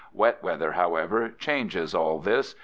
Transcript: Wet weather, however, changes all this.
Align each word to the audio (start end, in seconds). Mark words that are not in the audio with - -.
Wet 0.13 0.41
weather, 0.41 0.71
however, 0.71 1.29
changes 1.29 1.93
all 1.93 2.17
this. 2.17 2.55